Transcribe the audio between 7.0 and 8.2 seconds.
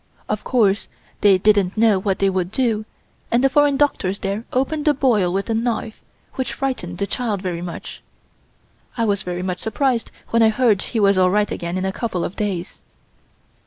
child very much.